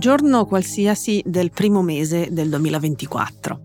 giorno 0.00 0.46
qualsiasi 0.46 1.22
del 1.26 1.50
primo 1.50 1.82
mese 1.82 2.28
del 2.32 2.48
2024. 2.48 3.60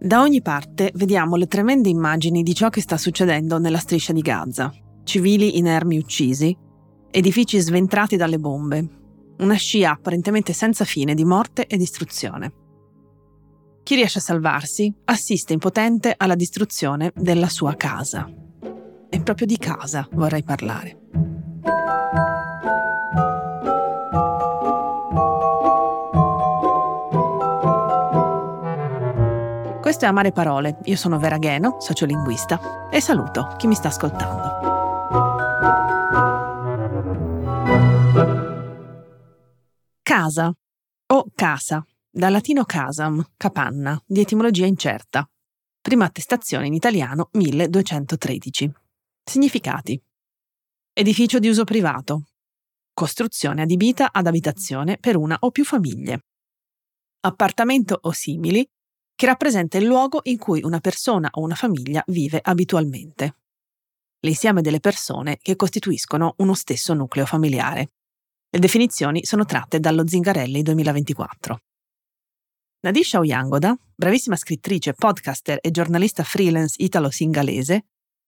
Da 0.00 0.22
ogni 0.22 0.40
parte 0.40 0.90
vediamo 0.94 1.36
le 1.36 1.46
tremende 1.46 1.90
immagini 1.90 2.42
di 2.42 2.54
ciò 2.54 2.70
che 2.70 2.80
sta 2.80 2.96
succedendo 2.96 3.58
nella 3.58 3.76
striscia 3.76 4.14
di 4.14 4.22
Gaza. 4.22 4.72
Civili 5.04 5.58
inermi 5.58 5.98
uccisi, 5.98 6.56
edifici 7.10 7.60
sventrati 7.60 8.16
dalle 8.16 8.38
bombe, 8.38 8.88
una 9.40 9.56
scia 9.56 9.90
apparentemente 9.90 10.54
senza 10.54 10.86
fine 10.86 11.14
di 11.14 11.24
morte 11.26 11.66
e 11.66 11.76
distruzione. 11.76 12.52
Chi 13.82 13.94
riesce 13.94 14.18
a 14.18 14.22
salvarsi 14.22 14.90
assiste 15.04 15.52
impotente 15.52 16.14
alla 16.16 16.34
distruzione 16.34 17.12
della 17.14 17.50
sua 17.50 17.74
casa. 17.74 18.26
E 19.10 19.20
proprio 19.20 19.46
di 19.46 19.58
casa 19.58 20.08
vorrei 20.12 20.42
parlare. 20.42 20.98
Questo 29.96 30.12
è 30.12 30.14
Amare 30.14 30.30
Parole, 30.30 30.78
io 30.84 30.96
sono 30.96 31.18
Vera 31.18 31.38
Gheno, 31.38 31.80
sociolinguista, 31.80 32.90
e 32.90 33.00
saluto 33.00 33.54
chi 33.56 33.66
mi 33.66 33.74
sta 33.74 33.88
ascoltando. 33.88 34.42
Casa 40.02 40.52
o 41.06 41.26
casa, 41.34 41.82
dal 42.10 42.30
latino 42.30 42.64
casam, 42.64 43.24
capanna, 43.38 43.98
di 44.04 44.20
etimologia 44.20 44.66
incerta. 44.66 45.26
Prima 45.80 46.04
attestazione 46.04 46.66
in 46.66 46.74
italiano 46.74 47.30
1213. 47.32 48.70
Significati. 49.24 49.98
Edificio 50.92 51.38
di 51.38 51.48
uso 51.48 51.64
privato. 51.64 52.26
Costruzione 52.92 53.62
adibita 53.62 54.12
ad 54.12 54.26
abitazione 54.26 54.98
per 54.98 55.16
una 55.16 55.38
o 55.40 55.50
più 55.50 55.64
famiglie. 55.64 56.24
Appartamento 57.20 57.98
o 57.98 58.12
simili 58.12 58.68
che 59.16 59.26
rappresenta 59.26 59.78
il 59.78 59.86
luogo 59.86 60.20
in 60.24 60.36
cui 60.36 60.62
una 60.62 60.78
persona 60.78 61.28
o 61.32 61.40
una 61.40 61.54
famiglia 61.54 62.04
vive 62.08 62.38
abitualmente. 62.40 63.36
L'insieme 64.20 64.60
delle 64.60 64.78
persone 64.78 65.38
che 65.40 65.56
costituiscono 65.56 66.34
uno 66.38 66.54
stesso 66.54 66.92
nucleo 66.92 67.24
familiare. 67.24 67.90
Le 68.50 68.58
definizioni 68.58 69.24
sono 69.24 69.44
tratte 69.44 69.80
dallo 69.80 70.06
Zingarelli 70.06 70.62
2024. 70.62 71.60
Nadisha 72.80 73.18
Oyangoda, 73.18 73.76
bravissima 73.94 74.36
scrittrice, 74.36 74.92
podcaster 74.92 75.58
e 75.62 75.70
giornalista 75.70 76.22
freelance 76.22 76.76
italo-singalese, 76.78 77.86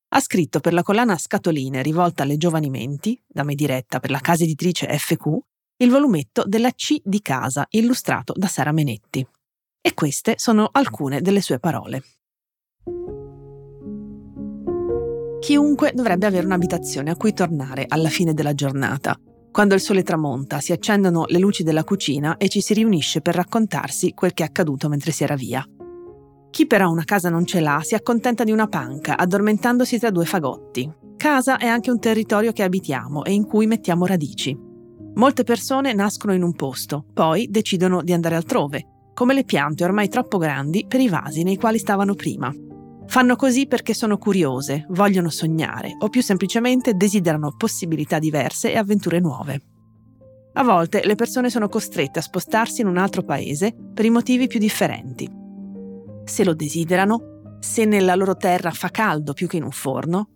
ha 0.08 0.20
scritto 0.20 0.60
per 0.60 0.72
la 0.72 0.82
collana 0.82 1.18
Scatoline 1.18 1.82
rivolta 1.82 2.22
alle 2.22 2.38
giovani 2.38 2.70
menti, 2.70 3.20
da 3.26 3.42
me 3.42 3.54
diretta 3.54 4.00
per 4.00 4.10
la 4.10 4.20
casa 4.20 4.44
editrice 4.44 4.88
FQ, 4.96 5.26
il 5.80 5.90
volumetto 5.90 6.44
della 6.46 6.72
C 6.72 6.96
di 7.04 7.20
casa 7.20 7.66
illustrato 7.70 8.32
da 8.34 8.48
Sara 8.48 8.72
Menetti. 8.72 9.26
E 9.80 9.94
queste 9.94 10.34
sono 10.36 10.68
alcune 10.70 11.20
delle 11.20 11.40
sue 11.40 11.58
parole. 11.58 12.02
Chiunque 15.40 15.92
dovrebbe 15.94 16.26
avere 16.26 16.46
un'abitazione 16.46 17.10
a 17.10 17.16
cui 17.16 17.32
tornare 17.32 17.84
alla 17.88 18.08
fine 18.08 18.34
della 18.34 18.54
giornata, 18.54 19.18
quando 19.50 19.74
il 19.74 19.80
sole 19.80 20.02
tramonta, 20.02 20.60
si 20.60 20.72
accendono 20.72 21.24
le 21.26 21.38
luci 21.38 21.62
della 21.62 21.82
cucina 21.82 22.36
e 22.36 22.48
ci 22.48 22.60
si 22.60 22.74
riunisce 22.74 23.20
per 23.20 23.34
raccontarsi 23.34 24.12
quel 24.12 24.32
che 24.32 24.44
è 24.44 24.46
accaduto 24.46 24.88
mentre 24.88 25.10
si 25.10 25.24
era 25.24 25.34
via. 25.34 25.64
Chi 26.50 26.66
però 26.66 26.90
una 26.90 27.04
casa 27.04 27.28
non 27.28 27.44
ce 27.44 27.60
l'ha 27.60 27.80
si 27.82 27.94
accontenta 27.94 28.44
di 28.44 28.52
una 28.52 28.68
panca, 28.68 29.16
addormentandosi 29.16 29.98
tra 29.98 30.10
due 30.10 30.26
fagotti. 30.26 30.88
Casa 31.16 31.56
è 31.56 31.66
anche 31.66 31.90
un 31.90 31.98
territorio 31.98 32.52
che 32.52 32.62
abitiamo 32.62 33.24
e 33.24 33.32
in 33.32 33.46
cui 33.46 33.66
mettiamo 33.66 34.06
radici. 34.06 34.56
Molte 35.14 35.42
persone 35.42 35.92
nascono 35.92 36.34
in 36.34 36.42
un 36.42 36.52
posto, 36.54 37.04
poi 37.12 37.48
decidono 37.50 38.02
di 38.02 38.12
andare 38.12 38.36
altrove, 38.36 38.97
come 39.18 39.34
le 39.34 39.42
piante 39.42 39.82
ormai 39.82 40.08
troppo 40.08 40.38
grandi 40.38 40.86
per 40.86 41.00
i 41.00 41.08
vasi 41.08 41.42
nei 41.42 41.56
quali 41.56 41.78
stavano 41.78 42.14
prima. 42.14 42.54
Fanno 43.08 43.34
così 43.34 43.66
perché 43.66 43.92
sono 43.92 44.16
curiose, 44.16 44.86
vogliono 44.90 45.28
sognare 45.28 45.96
o 45.98 46.08
più 46.08 46.22
semplicemente 46.22 46.94
desiderano 46.94 47.56
possibilità 47.56 48.20
diverse 48.20 48.70
e 48.70 48.76
avventure 48.76 49.18
nuove. 49.18 49.60
A 50.52 50.62
volte 50.62 51.02
le 51.04 51.16
persone 51.16 51.50
sono 51.50 51.68
costrette 51.68 52.20
a 52.20 52.22
spostarsi 52.22 52.82
in 52.82 52.86
un 52.86 52.96
altro 52.96 53.24
paese 53.24 53.74
per 53.92 54.04
i 54.04 54.10
motivi 54.10 54.46
più 54.46 54.60
differenti. 54.60 55.28
Se 56.22 56.44
lo 56.44 56.54
desiderano, 56.54 57.56
se 57.58 57.84
nella 57.86 58.14
loro 58.14 58.36
terra 58.36 58.70
fa 58.70 58.90
caldo 58.90 59.32
più 59.32 59.48
che 59.48 59.56
in 59.56 59.64
un 59.64 59.72
forno, 59.72 60.28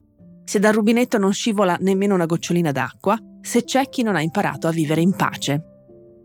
se 0.42 0.58
dal 0.58 0.74
rubinetto 0.74 1.18
non 1.18 1.32
scivola 1.32 1.76
nemmeno 1.78 2.14
una 2.14 2.26
gocciolina 2.26 2.72
d'acqua, 2.72 3.16
se 3.42 3.62
c'è 3.62 3.88
chi 3.88 4.02
non 4.02 4.16
ha 4.16 4.22
imparato 4.22 4.66
a 4.66 4.72
vivere 4.72 5.02
in 5.02 5.14
pace 5.14 5.66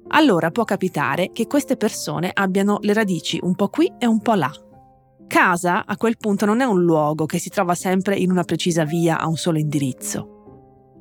allora 0.10 0.52
può 0.52 0.64
capitare 0.64 1.32
che 1.32 1.48
queste 1.48 1.78
persone 1.78 2.32
abbiano 2.34 2.78
le 2.82 2.94
radici 2.94 3.40
un 3.42 3.56
po' 3.56 3.70
qui 3.70 3.92
e 3.98 4.06
un 4.06 4.22
po' 4.22 4.34
là. 4.34 4.52
Casa 5.28 5.86
a 5.86 5.98
quel 5.98 6.18
punto 6.18 6.46
non 6.46 6.62
è 6.62 6.64
un 6.64 6.82
luogo 6.84 7.26
che 7.26 7.40
si 7.40 7.50
trova 7.50 7.76
sempre 7.76 8.16
in 8.16 8.32
una 8.32 8.44
precisa 8.44 8.86
via 8.86 9.20
a 9.20 9.28
un 9.28 9.36
solo 9.36 9.58
indirizzo. 9.58 10.36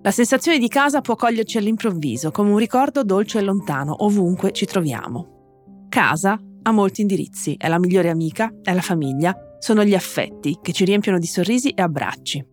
La 0.02 0.10
sensazione 0.10 0.58
di 0.58 0.68
casa 0.68 1.00
può 1.00 1.14
coglierci 1.14 1.58
all'improvviso, 1.58 2.30
come 2.30 2.50
un 2.50 2.58
ricordo 2.58 3.02
dolce 3.02 3.38
e 3.38 3.42
lontano, 3.42 4.04
ovunque 4.04 4.52
ci 4.52 4.64
troviamo. 4.64 5.86
Casa 5.88 6.38
ha 6.62 6.70
molti 6.72 7.00
indirizzi, 7.00 7.54
è 7.56 7.68
la 7.68 7.78
migliore 7.78 8.10
amica, 8.10 8.52
è 8.62 8.72
la 8.72 8.80
famiglia, 8.80 9.34
sono 9.58 9.84
gli 9.84 9.94
affetti 9.94 10.58
che 10.60 10.72
ci 10.72 10.84
riempiono 10.84 11.18
di 11.18 11.26
sorrisi 11.26 11.70
e 11.70 11.82
abbracci. 11.82 12.44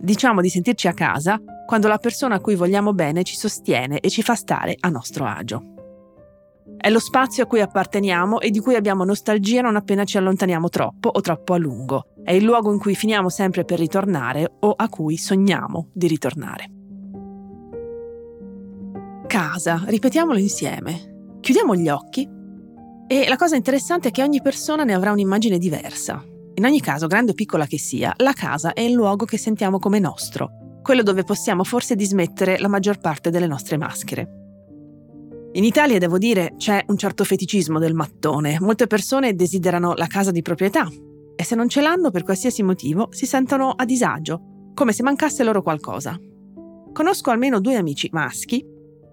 Diciamo 0.00 0.40
di 0.40 0.48
sentirci 0.48 0.88
a 0.88 0.92
casa 0.92 1.40
quando 1.66 1.88
la 1.88 1.98
persona 1.98 2.36
a 2.36 2.40
cui 2.40 2.54
vogliamo 2.54 2.92
bene 2.92 3.22
ci 3.22 3.36
sostiene 3.36 4.00
e 4.00 4.10
ci 4.10 4.22
fa 4.22 4.34
stare 4.34 4.76
a 4.78 4.88
nostro 4.88 5.24
agio. 5.24 5.73
È 6.76 6.88
lo 6.88 6.98
spazio 6.98 7.44
a 7.44 7.46
cui 7.46 7.60
apparteniamo 7.60 8.40
e 8.40 8.50
di 8.50 8.58
cui 8.60 8.74
abbiamo 8.74 9.04
nostalgia 9.04 9.60
non 9.60 9.76
appena 9.76 10.04
ci 10.04 10.16
allontaniamo 10.16 10.68
troppo 10.68 11.08
o 11.08 11.20
troppo 11.20 11.52
a 11.52 11.58
lungo. 11.58 12.06
È 12.22 12.32
il 12.32 12.42
luogo 12.42 12.72
in 12.72 12.78
cui 12.78 12.94
finiamo 12.94 13.28
sempre 13.28 13.64
per 13.64 13.78
ritornare 13.78 14.50
o 14.60 14.72
a 14.74 14.88
cui 14.88 15.16
sogniamo 15.16 15.88
di 15.92 16.06
ritornare. 16.06 16.70
Casa, 19.26 19.82
ripetiamolo 19.86 20.38
insieme. 20.38 21.36
Chiudiamo 21.40 21.74
gli 21.74 21.88
occhi 21.88 22.28
e 23.06 23.28
la 23.28 23.36
cosa 23.36 23.56
interessante 23.56 24.08
è 24.08 24.10
che 24.10 24.22
ogni 24.22 24.40
persona 24.40 24.84
ne 24.84 24.94
avrà 24.94 25.12
un'immagine 25.12 25.58
diversa. 25.58 26.24
In 26.54 26.64
ogni 26.64 26.80
caso, 26.80 27.06
grande 27.06 27.32
o 27.32 27.34
piccola 27.34 27.66
che 27.66 27.78
sia, 27.78 28.14
la 28.18 28.32
casa 28.32 28.72
è 28.72 28.80
il 28.80 28.92
luogo 28.92 29.24
che 29.24 29.36
sentiamo 29.36 29.78
come 29.78 29.98
nostro, 29.98 30.78
quello 30.82 31.02
dove 31.02 31.24
possiamo 31.24 31.64
forse 31.64 31.96
dismettere 31.96 32.58
la 32.58 32.68
maggior 32.68 32.98
parte 32.98 33.30
delle 33.30 33.46
nostre 33.46 33.76
maschere. 33.76 34.43
In 35.56 35.62
Italia, 35.62 35.98
devo 35.98 36.18
dire, 36.18 36.54
c'è 36.56 36.84
un 36.88 36.98
certo 36.98 37.22
feticismo 37.22 37.78
del 37.78 37.94
mattone. 37.94 38.58
Molte 38.58 38.88
persone 38.88 39.36
desiderano 39.36 39.94
la 39.94 40.08
casa 40.08 40.32
di 40.32 40.42
proprietà 40.42 40.88
e 41.36 41.44
se 41.44 41.54
non 41.54 41.68
ce 41.68 41.80
l'hanno 41.80 42.10
per 42.10 42.24
qualsiasi 42.24 42.64
motivo 42.64 43.06
si 43.12 43.24
sentono 43.24 43.70
a 43.70 43.84
disagio, 43.84 44.72
come 44.74 44.92
se 44.92 45.04
mancasse 45.04 45.44
loro 45.44 45.62
qualcosa. 45.62 46.18
Conosco 46.92 47.30
almeno 47.30 47.60
due 47.60 47.76
amici 47.76 48.08
maschi 48.10 48.66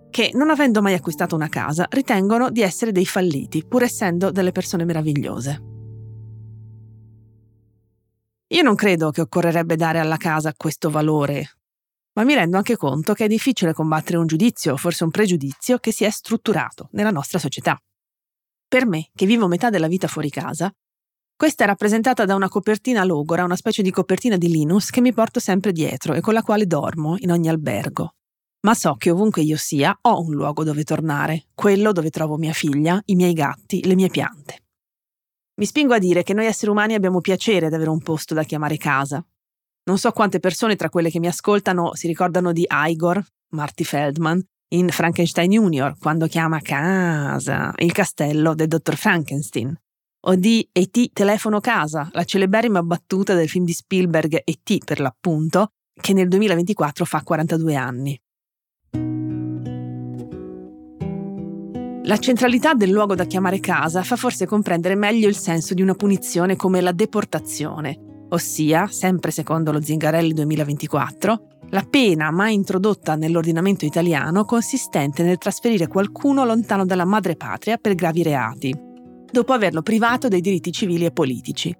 che, 0.09 0.31
non 0.33 0.49
avendo 0.49 0.81
mai 0.81 0.95
acquistato 0.95 1.35
una 1.35 1.47
casa, 1.47 1.85
ritengono 1.91 2.49
di 2.49 2.61
essere 2.61 2.91
dei 2.91 3.05
falliti, 3.05 3.63
pur 3.63 3.83
essendo 3.83 4.31
delle 4.31 4.51
persone 4.51 4.83
meravigliose. 4.83 5.61
Io 8.47 8.63
non 8.63 8.73
credo 8.73 9.11
che 9.11 9.21
occorrerebbe 9.21 9.75
dare 9.75 9.99
alla 9.99 10.17
casa 10.17 10.53
questo 10.57 10.89
valore 10.89 11.60
ma 12.13 12.23
mi 12.23 12.33
rendo 12.33 12.57
anche 12.57 12.75
conto 12.75 13.13
che 13.13 13.25
è 13.25 13.27
difficile 13.27 13.73
combattere 13.73 14.17
un 14.17 14.27
giudizio, 14.27 14.77
forse 14.77 15.03
un 15.03 15.11
pregiudizio, 15.11 15.77
che 15.77 15.91
si 15.91 16.03
è 16.03 16.09
strutturato 16.09 16.89
nella 16.91 17.11
nostra 17.11 17.39
società. 17.39 17.79
Per 18.67 18.85
me, 18.85 19.09
che 19.13 19.25
vivo 19.25 19.47
metà 19.47 19.69
della 19.69 19.87
vita 19.87 20.07
fuori 20.07 20.29
casa, 20.29 20.71
questa 21.35 21.63
è 21.63 21.67
rappresentata 21.67 22.23
da 22.25 22.35
una 22.35 22.49
copertina 22.49 23.03
logora, 23.03 23.43
una 23.43 23.55
specie 23.55 23.81
di 23.81 23.89
copertina 23.89 24.37
di 24.37 24.47
Linus 24.47 24.91
che 24.91 25.01
mi 25.01 25.11
porto 25.11 25.39
sempre 25.39 25.71
dietro 25.71 26.13
e 26.13 26.21
con 26.21 26.33
la 26.33 26.43
quale 26.43 26.67
dormo 26.67 27.15
in 27.17 27.31
ogni 27.31 27.49
albergo. 27.49 28.13
Ma 28.61 28.75
so 28.75 28.93
che 28.93 29.09
ovunque 29.09 29.41
io 29.41 29.57
sia 29.57 29.97
ho 30.01 30.21
un 30.21 30.33
luogo 30.33 30.63
dove 30.63 30.83
tornare, 30.83 31.47
quello 31.55 31.91
dove 31.93 32.11
trovo 32.11 32.37
mia 32.37 32.53
figlia, 32.53 33.01
i 33.05 33.15
miei 33.15 33.33
gatti, 33.33 33.83
le 33.85 33.95
mie 33.95 34.09
piante. 34.09 34.59
Mi 35.55 35.65
spingo 35.65 35.95
a 35.95 35.99
dire 35.99 36.21
che 36.21 36.33
noi 36.33 36.45
esseri 36.45 36.69
umani 36.69 36.93
abbiamo 36.93 37.21
piacere 37.21 37.65
ad 37.65 37.73
avere 37.73 37.89
un 37.89 38.01
posto 38.03 38.35
da 38.35 38.43
chiamare 38.43 38.77
casa, 38.77 39.25
non 39.83 39.97
so 39.97 40.11
quante 40.11 40.39
persone 40.39 40.75
tra 40.75 40.89
quelle 40.89 41.09
che 41.09 41.19
mi 41.19 41.27
ascoltano 41.27 41.95
si 41.95 42.07
ricordano 42.07 42.51
di 42.51 42.67
Igor, 42.69 43.23
Marty 43.53 43.83
Feldman, 43.83 44.43
in 44.73 44.89
Frankenstein 44.89 45.51
Junior, 45.51 45.97
quando 45.97 46.27
chiama 46.27 46.61
casa 46.61 47.73
il 47.77 47.91
castello 47.91 48.53
del 48.55 48.67
dottor 48.67 48.95
Frankenstein, 48.95 49.75
o 50.27 50.35
di 50.35 50.67
E.T. 50.71 51.11
Telefono 51.13 51.59
Casa, 51.59 52.09
la 52.13 52.23
celeberrima 52.23 52.81
battuta 52.83 53.33
del 53.33 53.49
film 53.49 53.65
di 53.65 53.73
Spielberg 53.73 54.41
E.T. 54.45 54.85
per 54.85 54.99
l'appunto, 54.99 55.71
che 55.99 56.13
nel 56.13 56.27
2024 56.27 57.05
fa 57.05 57.21
42 57.21 57.75
anni. 57.75 58.21
La 62.03 62.17
centralità 62.17 62.73
del 62.73 62.89
luogo 62.89 63.15
da 63.15 63.25
chiamare 63.25 63.59
casa 63.59 64.03
fa 64.03 64.15
forse 64.15 64.45
comprendere 64.45 64.95
meglio 64.95 65.27
il 65.27 65.37
senso 65.37 65.73
di 65.73 65.81
una 65.81 65.93
punizione 65.93 66.55
come 66.55 66.81
la 66.81 66.91
deportazione, 66.91 68.10
ossia, 68.31 68.87
sempre 68.87 69.31
secondo 69.31 69.71
lo 69.71 69.81
Zingarelli 69.81 70.33
2024, 70.33 71.47
la 71.69 71.85
pena 71.89 72.31
mai 72.31 72.53
introdotta 72.53 73.15
nell'ordinamento 73.15 73.85
italiano 73.85 74.43
consistente 74.43 75.23
nel 75.23 75.37
trasferire 75.37 75.87
qualcuno 75.87 76.43
lontano 76.43 76.85
dalla 76.85 77.05
madrepatria 77.05 77.77
per 77.77 77.95
gravi 77.95 78.23
reati, 78.23 78.75
dopo 79.31 79.53
averlo 79.53 79.81
privato 79.81 80.27
dei 80.27 80.41
diritti 80.41 80.71
civili 80.71 81.05
e 81.05 81.11
politici. 81.11 81.75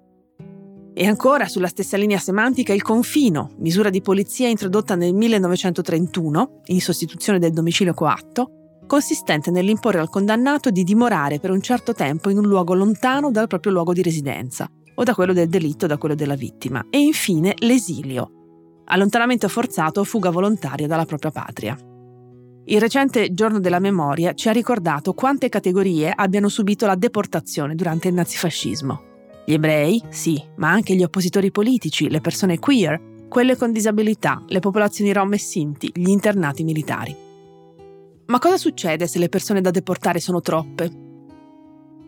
E 0.94 1.06
ancora, 1.06 1.48
sulla 1.48 1.68
stessa 1.68 1.96
linea 1.96 2.18
semantica, 2.18 2.74
il 2.74 2.82
confino, 2.82 3.50
misura 3.58 3.88
di 3.88 4.02
polizia 4.02 4.48
introdotta 4.48 4.94
nel 4.94 5.14
1931, 5.14 6.60
in 6.66 6.80
sostituzione 6.80 7.38
del 7.38 7.52
domicilio 7.52 7.94
coatto, 7.94 8.80
consistente 8.86 9.50
nell'imporre 9.50 10.00
al 10.00 10.10
condannato 10.10 10.68
di 10.70 10.84
dimorare 10.84 11.38
per 11.38 11.50
un 11.50 11.62
certo 11.62 11.94
tempo 11.94 12.28
in 12.28 12.36
un 12.36 12.46
luogo 12.46 12.74
lontano 12.74 13.30
dal 13.30 13.46
proprio 13.46 13.72
luogo 13.72 13.94
di 13.94 14.02
residenza, 14.02 14.68
o 15.02 15.04
da 15.04 15.14
quello 15.14 15.32
del 15.32 15.48
delitto 15.48 15.84
o 15.84 15.88
da 15.88 15.98
quello 15.98 16.14
della 16.14 16.34
vittima. 16.34 16.86
E 16.90 16.98
infine 16.98 17.54
l'esilio, 17.58 18.82
allontanamento 18.86 19.48
forzato 19.48 20.00
o 20.00 20.04
fuga 20.04 20.30
volontaria 20.30 20.86
dalla 20.86 21.04
propria 21.04 21.30
patria. 21.30 21.76
Il 22.64 22.80
recente 22.80 23.34
Giorno 23.34 23.58
della 23.58 23.80
Memoria 23.80 24.34
ci 24.34 24.48
ha 24.48 24.52
ricordato 24.52 25.14
quante 25.14 25.48
categorie 25.48 26.12
abbiano 26.14 26.48
subito 26.48 26.86
la 26.86 26.94
deportazione 26.94 27.74
durante 27.74 28.08
il 28.08 28.14
nazifascismo. 28.14 29.10
Gli 29.44 29.54
ebrei, 29.54 30.00
sì, 30.10 30.40
ma 30.56 30.70
anche 30.70 30.94
gli 30.94 31.02
oppositori 31.02 31.50
politici, 31.50 32.08
le 32.08 32.20
persone 32.20 32.60
queer, 32.60 33.26
quelle 33.28 33.56
con 33.56 33.72
disabilità, 33.72 34.44
le 34.46 34.60
popolazioni 34.60 35.12
rom 35.12 35.32
e 35.32 35.38
sinti, 35.38 35.90
gli 35.92 36.10
internati 36.10 36.62
militari. 36.62 37.16
Ma 38.26 38.38
cosa 38.38 38.56
succede 38.56 39.08
se 39.08 39.18
le 39.18 39.28
persone 39.28 39.60
da 39.60 39.72
deportare 39.72 40.20
sono 40.20 40.40
troppe? 40.40 40.90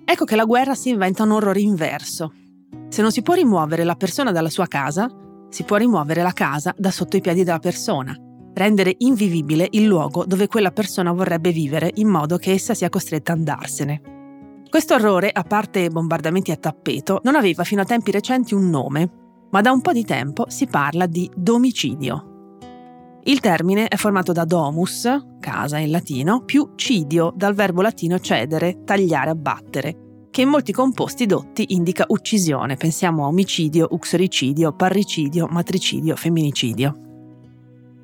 Ecco 0.04 0.24
che 0.24 0.36
la 0.36 0.44
guerra 0.44 0.74
si 0.76 0.90
inventa 0.90 1.24
un 1.24 1.32
orrore 1.32 1.60
inverso. 1.60 2.32
Se 2.94 3.02
non 3.02 3.10
si 3.10 3.22
può 3.22 3.34
rimuovere 3.34 3.82
la 3.82 3.96
persona 3.96 4.30
dalla 4.30 4.48
sua 4.48 4.68
casa, 4.68 5.10
si 5.48 5.64
può 5.64 5.74
rimuovere 5.74 6.22
la 6.22 6.30
casa 6.30 6.72
da 6.78 6.92
sotto 6.92 7.16
i 7.16 7.20
piedi 7.20 7.42
della 7.42 7.58
persona, 7.58 8.16
rendere 8.54 8.94
invivibile 8.98 9.66
il 9.72 9.82
luogo 9.82 10.24
dove 10.24 10.46
quella 10.46 10.70
persona 10.70 11.10
vorrebbe 11.10 11.50
vivere 11.50 11.90
in 11.94 12.06
modo 12.06 12.36
che 12.36 12.52
essa 12.52 12.72
sia 12.72 12.90
costretta 12.90 13.32
a 13.32 13.34
andarsene. 13.34 14.00
Questo 14.70 14.94
orrore, 14.94 15.28
a 15.32 15.42
parte 15.42 15.88
bombardamenti 15.88 16.52
a 16.52 16.56
tappeto, 16.56 17.18
non 17.24 17.34
aveva 17.34 17.64
fino 17.64 17.80
a 17.80 17.84
tempi 17.84 18.12
recenti 18.12 18.54
un 18.54 18.70
nome, 18.70 19.10
ma 19.50 19.60
da 19.60 19.72
un 19.72 19.80
po' 19.80 19.92
di 19.92 20.04
tempo 20.04 20.44
si 20.46 20.68
parla 20.68 21.06
di 21.06 21.28
domicidio. 21.34 22.58
Il 23.24 23.40
termine 23.40 23.88
è 23.88 23.96
formato 23.96 24.30
da 24.30 24.44
domus, 24.44 25.08
casa 25.40 25.78
in 25.78 25.90
latino, 25.90 26.44
più 26.44 26.74
cidio, 26.76 27.32
dal 27.34 27.54
verbo 27.54 27.82
latino 27.82 28.20
cedere, 28.20 28.84
tagliare, 28.84 29.30
abbattere, 29.30 30.03
che 30.34 30.42
in 30.42 30.48
molti 30.48 30.72
composti 30.72 31.26
dotti 31.26 31.74
indica 31.74 32.06
uccisione, 32.08 32.74
pensiamo 32.74 33.22
a 33.22 33.28
omicidio, 33.28 33.86
uxoricidio, 33.88 34.72
parricidio, 34.72 35.46
matricidio, 35.46 36.16
femminicidio. 36.16 36.98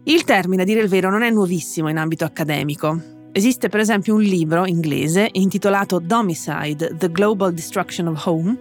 Il 0.05 0.23
termine, 0.23 0.63
a 0.63 0.65
dire 0.65 0.81
il 0.81 0.89
vero, 0.89 1.11
non 1.11 1.23
è 1.23 1.31
nuovissimo 1.31 1.89
in 1.89 1.97
ambito 1.97 2.25
accademico. 2.25 3.03
Esiste 3.33 3.69
per 3.69 3.81
esempio 3.81 4.15
un 4.15 4.23
libro 4.23 4.65
inglese 4.65 5.29
intitolato 5.33 5.99
Domicide, 5.99 6.95
The 6.97 7.11
Global 7.11 7.53
Destruction 7.53 8.07
of 8.07 8.25
Home, 8.25 8.59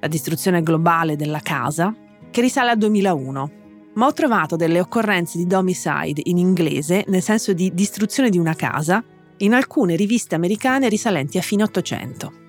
la 0.00 0.08
distruzione 0.08 0.62
globale 0.62 1.14
della 1.14 1.40
casa, 1.40 1.94
che 2.30 2.40
risale 2.40 2.70
al 2.70 2.78
2001. 2.78 3.50
Ma 3.92 4.06
ho 4.06 4.12
trovato 4.14 4.56
delle 4.56 4.80
occorrenze 4.80 5.36
di 5.36 5.46
domicide 5.46 6.22
in 6.24 6.38
inglese, 6.38 7.04
nel 7.08 7.20
senso 7.20 7.52
di 7.52 7.74
distruzione 7.74 8.30
di 8.30 8.38
una 8.38 8.54
casa, 8.54 9.04
in 9.36 9.52
alcune 9.52 9.96
riviste 9.96 10.34
americane 10.34 10.88
risalenti 10.88 11.36
a 11.36 11.42
fine 11.42 11.62
Ottocento. 11.62 12.40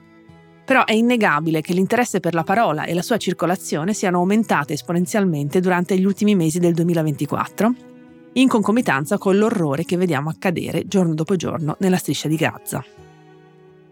Però 0.66 0.86
è 0.86 0.94
innegabile 0.94 1.62
che 1.62 1.74
l'interesse 1.74 2.20
per 2.20 2.34
la 2.34 2.44
parola 2.44 2.86
e 2.86 2.94
la 2.94 3.02
sua 3.02 3.18
circolazione 3.18 3.94
siano 3.94 4.20
aumentate 4.20 4.74
esponenzialmente 4.74 5.60
durante 5.60 5.98
gli 5.98 6.06
ultimi 6.06 6.36
mesi 6.36 6.60
del 6.60 6.74
2024 6.74 7.92
in 8.34 8.48
concomitanza 8.48 9.18
con 9.18 9.38
l'orrore 9.38 9.84
che 9.84 9.98
vediamo 9.98 10.30
accadere 10.30 10.88
giorno 10.88 11.14
dopo 11.14 11.36
giorno 11.36 11.76
nella 11.80 11.98
striscia 11.98 12.28
di 12.28 12.36
Gaza. 12.36 12.84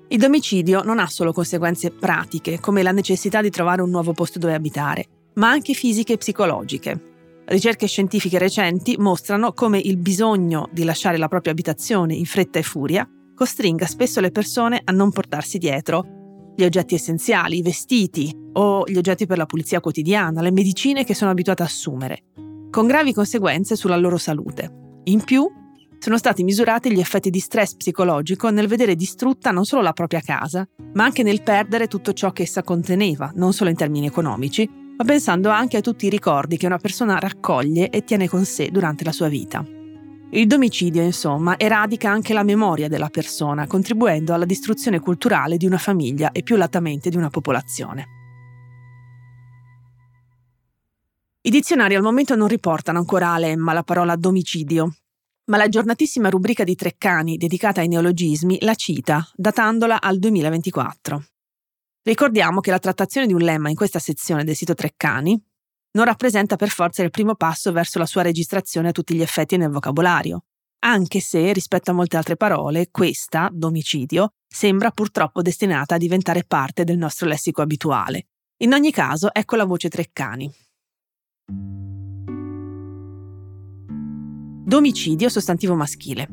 Il 0.07 0.18
domicidio 0.18 0.81
non 0.83 1.00
ha 1.00 1.07
solo 1.07 1.31
conseguenze 1.31 1.91
pratiche, 1.91 2.59
come 2.59 2.83
la 2.83 2.91
necessità 2.91 3.41
di 3.41 3.50
trovare 3.50 3.81
un 3.81 3.89
nuovo 3.89 4.13
posto 4.13 4.39
dove 4.39 4.53
abitare, 4.53 5.06
ma 5.35 5.50
anche 5.50 5.74
fisiche 5.74 6.13
e 6.13 6.17
psicologiche. 6.17 7.09
Ricerche 7.45 7.88
scientifiche 7.88 8.38
recenti 8.38 8.95
mostrano 8.97 9.53
come 9.53 9.79
il 9.79 9.97
bisogno 9.97 10.67
di 10.71 10.83
lasciare 10.83 11.17
la 11.17 11.27
propria 11.27 11.51
abitazione 11.51 12.13
in 12.13 12.25
fretta 12.25 12.59
e 12.59 12.63
furia 12.63 13.07
costringa 13.33 13.85
spesso 13.85 14.19
le 14.19 14.31
persone 14.31 14.81
a 14.83 14.91
non 14.91 15.12
portarsi 15.12 15.57
dietro 15.57 16.20
gli 16.56 16.63
oggetti 16.63 16.95
essenziali, 16.95 17.57
i 17.57 17.62
vestiti 17.62 18.36
o 18.53 18.83
gli 18.86 18.98
oggetti 18.98 19.25
per 19.25 19.38
la 19.38 19.45
pulizia 19.45 19.80
quotidiana, 19.80 20.42
le 20.42 20.51
medicine 20.51 21.03
che 21.03 21.13
sono 21.13 21.31
abituate 21.31 21.63
a 21.63 21.65
assumere, 21.65 22.24
con 22.69 22.88
gravi 22.88 23.13
conseguenze 23.13 23.75
sulla 23.75 23.98
loro 23.98 24.18
salute. 24.18 24.71
In 25.06 25.24
più, 25.24 25.50
sono 26.00 26.18
stati 26.18 26.44
misurati 26.44 26.92
gli 26.92 27.00
effetti 27.00 27.30
di 27.30 27.39
stress 27.39 27.75
psicologico 27.75 28.50
nel 28.50 28.68
vedere 28.68 28.95
distrutta 28.95 29.51
non 29.51 29.65
solo 29.65 29.83
la 29.83 29.94
propria 29.94 30.21
casa, 30.21 30.68
ma 30.94 31.03
anche 31.03 31.21
nel 31.21 31.44
perdere 31.44 31.88
tutto 31.88 32.13
ciò 32.13 32.31
che 32.31 32.44
essa 32.44 32.63
conteneva, 32.63 33.31
non 33.36 33.53
solo 33.53 33.69
in 33.69 33.75
termini 33.75 34.07
economici, 34.07 34.68
ma 34.98 35.03
pensando 35.03 35.50
anche 35.50 35.77
a 35.77 35.81
tutti 35.81 36.07
i 36.07 36.09
ricordi 36.09 36.57
che 36.57 36.65
una 36.65 36.80
persona 36.80 37.19
raccoglie 37.19 37.89
e 37.89 38.03
tiene 38.03 38.27
con 38.27 38.45
sé 38.45 38.69
durante 38.71 39.03
la 39.03 39.12
sua 39.12 39.27
vita. 39.27 39.63
Il 40.33 40.48
domicidio, 40.48 41.01
insomma, 41.01 41.60
eradica 41.60 42.10
anche 42.10 42.31
la 42.31 42.44
memoria 42.44 42.88
della 42.88 43.10
persona, 43.10 43.68
contribuendo 43.68 44.33
alla 44.33 44.45
distruzione 44.45 45.01
culturale 45.01 45.57
di 45.57 45.66
una 45.66 45.78
famiglia 45.78 46.31
e 46.31 46.42
più 46.42 46.56
latamente 46.56 47.10
di 47.10 47.18
una 47.18 47.30
popolazione. 47.30 48.06
I 51.42 51.50
dizionari 51.50 51.95
al 51.95 52.01
momento 52.01 52.36
non 52.36 52.48
riportano 52.48 53.00
ancora 53.00 53.33
a 53.33 53.39
lemma 53.39 53.74
la 53.74 53.83
parola 53.83 54.16
domicidio, 54.16 54.95
ma 55.45 55.57
la 55.57 55.68
giornatissima 55.68 56.30
rubrica 56.30 56.63
di 56.63 56.75
Treccani 56.75 57.36
dedicata 57.36 57.81
ai 57.81 57.89
neologismi 57.89 58.60
la 58.62 58.75
cita, 58.75 59.30
datandola 59.36 60.00
al 60.00 60.18
2024. 60.18 61.25
Ricordiamo 62.04 62.62
che 62.62 62.72
la 62.72 62.80
trattazione 62.80 63.27
di 63.27 63.34
un 63.34 63.42
lemma 63.42 63.68
in 63.68 63.75
questa 63.75 64.00
sezione 64.00 64.45
del 64.45 64.56
sito 64.56 64.75
Treccani 64.75 65.50
non 65.91 66.05
rappresenta 66.05 66.55
per 66.55 66.69
forza 66.69 67.03
il 67.03 67.09
primo 67.09 67.35
passo 67.35 67.71
verso 67.71 67.99
la 67.99 68.05
sua 68.05 68.21
registrazione 68.21 68.89
a 68.89 68.91
tutti 68.91 69.13
gli 69.13 69.21
effetti 69.21 69.57
nel 69.57 69.71
vocabolario, 69.71 70.43
anche 70.83 71.19
se, 71.19 71.53
rispetto 71.53 71.91
a 71.91 71.93
molte 71.93 72.17
altre 72.17 72.35
parole, 72.35 72.89
questa, 72.89 73.49
domicidio, 73.51 74.33
sembra 74.47 74.89
purtroppo 74.89 75.41
destinata 75.41 75.95
a 75.95 75.99
diventare 75.99 76.43
parte 76.43 76.83
del 76.83 76.97
nostro 76.97 77.27
lessico 77.27 77.61
abituale. 77.61 78.27
In 78.63 78.73
ogni 78.73 78.91
caso, 78.91 79.31
ecco 79.31 79.55
la 79.55 79.65
voce 79.65 79.89
Treccani. 79.89 80.51
Domicidio 84.63 85.29
sostantivo 85.29 85.75
maschile. 85.75 86.27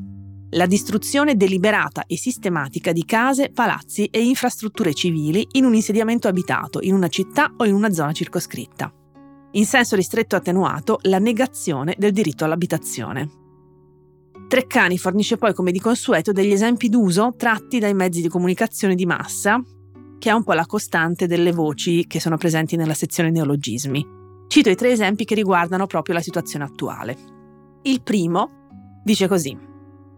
La 0.52 0.64
distruzione 0.64 1.36
deliberata 1.36 2.04
e 2.06 2.16
sistematica 2.16 2.92
di 2.92 3.04
case, 3.04 3.50
palazzi 3.50 4.06
e 4.06 4.22
infrastrutture 4.22 4.94
civili 4.94 5.46
in 5.52 5.66
un 5.66 5.74
insediamento 5.74 6.26
abitato, 6.26 6.80
in 6.80 6.94
una 6.94 7.08
città 7.08 7.52
o 7.54 7.66
in 7.66 7.74
una 7.74 7.92
zona 7.92 8.12
circoscritta. 8.12 8.90
In 9.52 9.64
senso 9.64 9.96
ristretto 9.96 10.36
attenuato, 10.36 10.98
la 11.02 11.18
negazione 11.18 11.94
del 11.96 12.12
diritto 12.12 12.44
all'abitazione. 12.44 13.30
Treccani 14.46 14.98
fornisce 14.98 15.36
poi 15.36 15.54
come 15.54 15.72
di 15.72 15.80
consueto 15.80 16.32
degli 16.32 16.52
esempi 16.52 16.88
d'uso 16.88 17.34
tratti 17.36 17.78
dai 17.78 17.94
mezzi 17.94 18.22
di 18.22 18.28
comunicazione 18.28 18.94
di 18.94 19.06
massa, 19.06 19.62
che 20.18 20.30
è 20.30 20.32
un 20.32 20.42
po' 20.42 20.52
la 20.52 20.66
costante 20.66 21.26
delle 21.26 21.52
voci 21.52 22.06
che 22.06 22.20
sono 22.20 22.36
presenti 22.36 22.76
nella 22.76 22.94
sezione 22.94 23.30
neologismi. 23.30 24.06
Cito 24.48 24.70
i 24.70 24.74
tre 24.74 24.90
esempi 24.90 25.24
che 25.24 25.34
riguardano 25.34 25.86
proprio 25.86 26.14
la 26.14 26.22
situazione 26.22 26.64
attuale. 26.64 27.16
Il 27.82 28.02
primo 28.02 29.00
dice 29.04 29.28
così. 29.28 29.56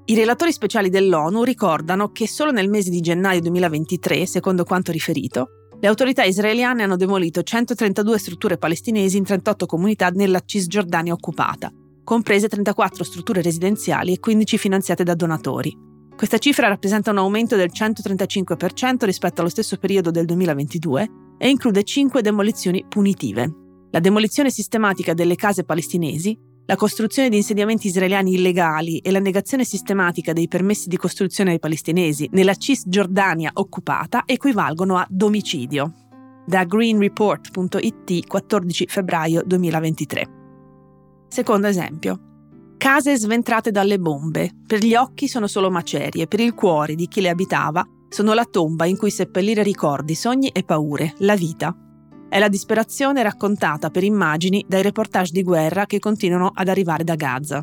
I 0.06 0.14
relatori 0.14 0.52
speciali 0.52 0.88
dell'ONU 0.88 1.44
ricordano 1.44 2.10
che 2.10 2.26
solo 2.26 2.50
nel 2.50 2.68
mese 2.68 2.90
di 2.90 3.00
gennaio 3.00 3.40
2023, 3.40 4.26
secondo 4.26 4.64
quanto 4.64 4.90
riferito, 4.90 5.60
le 5.80 5.88
autorità 5.88 6.25
israeliane 6.25 6.82
hanno 6.82 6.96
demolito 6.96 7.42
132 7.42 8.18
strutture 8.18 8.58
palestinesi 8.58 9.16
in 9.16 9.25
38 9.25 9.66
comunità 9.66 10.10
nella 10.10 10.42
Cisgiordania 10.44 11.12
occupata, 11.12 11.72
comprese 12.04 12.49
34 12.49 13.02
strutture 13.02 13.42
residenziali 13.42 14.12
e 14.12 14.18
15 14.18 14.58
finanziate 14.58 15.04
da 15.04 15.14
donatori. 15.14 15.75
Questa 16.14 16.38
cifra 16.38 16.68
rappresenta 16.68 17.10
un 17.10 17.18
aumento 17.18 17.56
del 17.56 17.70
135% 17.72 19.04
rispetto 19.06 19.40
allo 19.40 19.50
stesso 19.50 19.78
periodo 19.78 20.10
del 20.10 20.26
2022 20.26 21.08
e 21.38 21.49
include 21.49 21.82
5 21.82 22.20
demolizioni 22.20 22.84
punitive 22.87 23.68
la 23.90 24.00
demolizione 24.00 24.50
sistematica 24.50 25.14
delle 25.14 25.34
case 25.34 25.64
palestinesi, 25.64 26.38
la 26.71 26.77
costruzione 26.77 27.29
di 27.29 27.37
insediamenti 27.37 27.89
israeliani 27.89 28.35
illegali 28.35 28.99
e 28.99 29.11
la 29.11 29.19
negazione 29.19 29.65
sistematica 29.65 30.33
dei 30.33 30.47
permessi 30.47 30.89
di 30.89 30.97
costruzione 30.97 31.50
ai 31.50 31.59
palestinesi 31.59 32.29
nella 32.31 32.55
Cisgiordania 32.55 33.50
occupata 33.55 34.23
equivalgono 34.25 34.97
a 34.97 35.05
domicidio. 35.11 35.93
Da 36.47 36.62
greenreport.it 36.62 38.25
14 38.25 38.87
febbraio 38.87 39.43
2023. 39.45 40.29
Secondo 41.27 41.67
esempio. 41.67 42.21
Case 42.79 43.17
sventrate 43.17 43.73
dalle 43.73 43.99
bombe. 43.99 44.53
Per 44.65 44.79
gli 44.79 44.95
occhi 44.95 45.27
sono 45.27 45.49
solo 45.49 45.73
macerie, 45.73 46.29
per 46.29 46.39
il 46.39 46.55
cuore 46.55 46.95
di 46.95 47.09
chi 47.09 47.21
le 47.21 47.31
abitava 47.31 47.85
sono 48.09 48.33
la 48.33 48.45
tomba 48.45 48.87
in 48.87 48.97
cui 48.97 49.11
seppellire 49.11 49.65
ricordi, 49.65 50.15
sogni 50.15 50.50
e 50.50 50.62
paure, 50.62 51.15
la 51.19 51.35
vita. 51.35 51.75
È 52.30 52.38
la 52.38 52.49
disperazione 52.49 53.25
raccontata 53.25 53.90
per 53.90 54.04
immagini 54.04 54.64
dai 54.68 54.82
reportage 54.82 55.32
di 55.32 55.42
guerra 55.42 55.87
che 55.87 55.99
continuano 55.99 56.52
ad 56.54 56.68
arrivare 56.68 57.02
da 57.02 57.16
Gaza. 57.16 57.60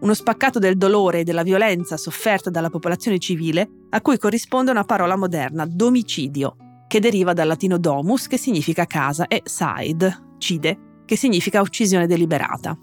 Uno 0.00 0.14
spaccato 0.14 0.60
del 0.60 0.76
dolore 0.76 1.18
e 1.18 1.24
della 1.24 1.42
violenza 1.42 1.96
sofferta 1.96 2.48
dalla 2.48 2.70
popolazione 2.70 3.18
civile 3.18 3.68
a 3.90 4.00
cui 4.00 4.16
corrisponde 4.16 4.70
una 4.70 4.84
parola 4.84 5.16
moderna, 5.16 5.66
domicidio, 5.66 6.54
che 6.86 7.00
deriva 7.00 7.32
dal 7.32 7.48
latino 7.48 7.76
domus, 7.76 8.28
che 8.28 8.38
significa 8.38 8.86
casa, 8.86 9.26
e 9.26 9.42
side, 9.44 10.34
cide, 10.38 10.78
che 11.04 11.16
significa 11.16 11.60
uccisione 11.60 12.06
deliberata. 12.06 12.78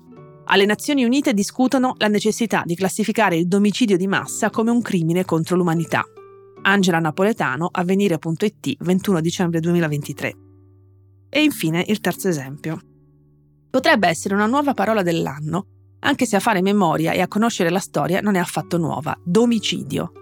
Alle 0.47 0.65
Nazioni 0.65 1.05
Unite 1.05 1.33
discutono 1.33 1.93
la 1.97 2.09
necessità 2.09 2.63
di 2.65 2.75
classificare 2.75 3.37
il 3.37 3.47
domicidio 3.47 3.95
di 3.95 4.07
massa 4.07 4.49
come 4.49 4.69
un 4.69 4.81
crimine 4.81 5.23
contro 5.23 5.55
l'umanità. 5.55 6.03
Angela 6.63 6.99
Napoletano, 6.99 7.69
avvenire.it, 7.71 8.75
21 8.79 9.21
dicembre 9.21 9.61
2023. 9.61 10.44
E 11.35 11.43
infine 11.43 11.83
il 11.87 11.99
terzo 11.99 12.29
esempio. 12.29 12.79
Potrebbe 13.69 14.07
essere 14.07 14.35
una 14.35 14.45
nuova 14.45 14.73
parola 14.73 15.01
dell'anno, 15.01 15.65
anche 15.99 16.25
se 16.25 16.37
a 16.37 16.39
fare 16.39 16.61
memoria 16.61 17.11
e 17.11 17.19
a 17.19 17.27
conoscere 17.27 17.69
la 17.69 17.79
storia 17.79 18.21
non 18.21 18.35
è 18.35 18.39
affatto 18.39 18.77
nuova, 18.77 19.13
domicidio. 19.21 20.13